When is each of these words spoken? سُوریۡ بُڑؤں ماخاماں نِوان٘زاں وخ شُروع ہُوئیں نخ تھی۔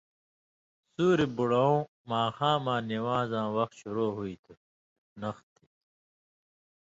سُوریۡ 0.93 1.31
بُڑؤں 1.35 1.75
ماخاماں 2.09 2.81
نِوان٘زاں 2.89 3.47
وخ 3.55 3.69
شُروع 3.79 4.09
ہُوئیں 4.15 4.39
نخ 5.21 5.37
تھی۔ 5.53 5.65